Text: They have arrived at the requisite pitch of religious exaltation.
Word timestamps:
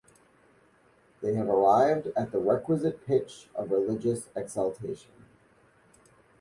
They 1.21 1.35
have 1.35 1.47
arrived 1.47 2.07
at 2.15 2.31
the 2.31 2.39
requisite 2.39 3.05
pitch 3.05 3.47
of 3.53 3.69
religious 3.69 4.29
exaltation. 4.35 5.11